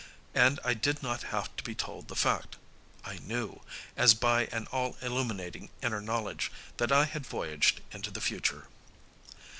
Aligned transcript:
And 0.33 0.59
I 0.65 0.73
did 0.73 1.03
not 1.03 1.21
have 1.29 1.55
to 1.57 1.63
be 1.63 1.75
told 1.75 2.07
the 2.07 2.15
fact; 2.15 2.55
I 3.05 3.19
knew, 3.19 3.61
as 3.95 4.15
by 4.15 4.47
an 4.47 4.65
all 4.71 4.97
illuminating 4.99 5.69
inner 5.83 6.01
knowledge, 6.01 6.51
that 6.77 6.91
I 6.91 7.05
had 7.05 7.23
voyaged 7.27 7.81
into 7.91 8.09
the 8.09 8.19
future. 8.19 8.65